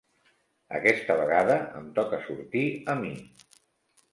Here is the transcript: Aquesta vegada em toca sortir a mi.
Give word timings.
Aquesta 0.77 1.17
vegada 1.19 1.57
em 1.81 1.91
toca 1.99 2.21
sortir 2.25 2.65
a 2.95 2.97
mi. 3.03 3.13